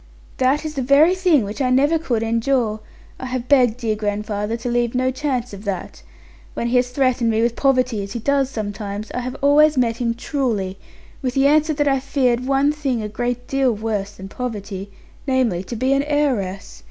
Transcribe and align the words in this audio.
'That 0.37 0.65
is 0.65 0.73
the 0.73 0.81
very 0.81 1.13
thing 1.13 1.43
which 1.43 1.61
I 1.61 1.69
never 1.69 1.99
could 1.99 2.23
endure. 2.23 2.79
I 3.19 3.27
have 3.27 3.47
begged 3.47 3.77
dear 3.77 3.95
grandfather 3.95 4.57
to 4.57 4.67
leave 4.67 4.95
no 4.95 5.11
chance 5.11 5.53
of 5.53 5.63
that. 5.65 6.01
When 6.55 6.69
he 6.69 6.77
has 6.77 6.89
threatened 6.89 7.29
me 7.29 7.43
with 7.43 7.55
poverty, 7.55 8.01
as 8.01 8.13
he 8.13 8.19
does 8.19 8.49
sometimes, 8.49 9.11
I 9.11 9.19
have 9.19 9.35
always 9.43 9.77
met 9.77 9.97
him 9.97 10.15
truly, 10.15 10.79
with 11.21 11.35
the 11.35 11.45
answer 11.45 11.75
that 11.75 11.87
I 11.87 11.99
feared 11.99 12.47
one 12.47 12.71
thing 12.71 13.03
a 13.03 13.07
great 13.07 13.47
deal 13.47 13.73
worse 13.73 14.13
than 14.13 14.27
poverty; 14.27 14.89
namely, 15.27 15.63
to 15.65 15.75
be 15.75 15.93
an 15.93 16.01
heiress. 16.01 16.79